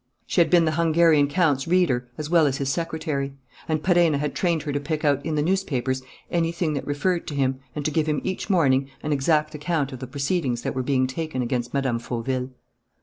[0.25, 3.33] She had been the Hungarian count's reader as well as his secretary;
[3.67, 7.35] and Perenna had trained her to pick out in the newspapers anything that referred to
[7.35, 10.81] him, and to give him each morning an exact account of the proceedings that were
[10.81, 11.97] being taken against Mme.
[11.99, 12.49] Fauville.